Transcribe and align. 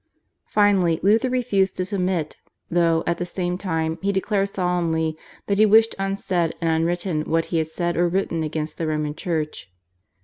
Finally, 0.47 0.99
Luther 1.03 1.29
refused 1.29 1.77
to 1.77 1.85
submit, 1.85 2.37
though, 2.71 3.03
at 3.05 3.19
the 3.19 3.23
same 3.27 3.55
time, 3.55 3.99
he 4.01 4.11
declared 4.11 4.49
solemnly 4.49 5.15
that 5.45 5.59
he 5.59 5.65
wished 5.67 5.93
unsaid 5.99 6.55
and 6.59 6.71
unwritten 6.71 7.21
what 7.25 7.45
he 7.53 7.59
had 7.59 7.67
said 7.67 7.95
or 7.95 8.09
written 8.09 8.41
against 8.41 8.79
the 8.79 8.87
Roman 8.87 9.13
Church. 9.13 9.71